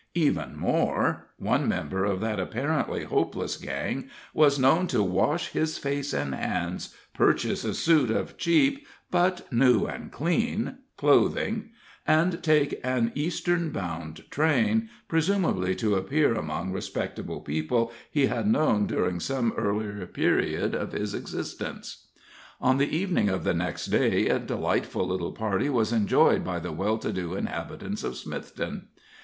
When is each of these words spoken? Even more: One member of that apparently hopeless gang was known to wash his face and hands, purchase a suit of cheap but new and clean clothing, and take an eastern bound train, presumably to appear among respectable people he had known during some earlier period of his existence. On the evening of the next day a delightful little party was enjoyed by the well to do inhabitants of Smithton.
Even 0.15 0.57
more: 0.57 1.27
One 1.37 1.67
member 1.69 2.05
of 2.05 2.21
that 2.21 2.39
apparently 2.39 3.03
hopeless 3.03 3.55
gang 3.55 4.09
was 4.33 4.57
known 4.57 4.87
to 4.87 5.03
wash 5.03 5.49
his 5.51 5.77
face 5.77 6.11
and 6.11 6.33
hands, 6.33 6.95
purchase 7.13 7.63
a 7.63 7.75
suit 7.75 8.09
of 8.09 8.35
cheap 8.35 8.87
but 9.11 9.45
new 9.53 9.85
and 9.85 10.11
clean 10.11 10.79
clothing, 10.97 11.69
and 12.07 12.41
take 12.41 12.81
an 12.83 13.11
eastern 13.13 13.69
bound 13.69 14.23
train, 14.31 14.89
presumably 15.07 15.75
to 15.75 15.93
appear 15.93 16.33
among 16.33 16.71
respectable 16.71 17.39
people 17.39 17.91
he 18.09 18.25
had 18.25 18.47
known 18.47 18.87
during 18.87 19.19
some 19.19 19.53
earlier 19.55 20.03
period 20.07 20.73
of 20.73 20.93
his 20.93 21.13
existence. 21.13 22.07
On 22.59 22.79
the 22.79 22.89
evening 22.89 23.29
of 23.29 23.43
the 23.43 23.53
next 23.53 23.85
day 23.85 24.29
a 24.29 24.39
delightful 24.39 25.07
little 25.07 25.33
party 25.33 25.69
was 25.69 25.93
enjoyed 25.93 26.43
by 26.43 26.57
the 26.57 26.71
well 26.71 26.97
to 26.97 27.13
do 27.13 27.35
inhabitants 27.35 28.03
of 28.03 28.15
Smithton. 28.17 28.85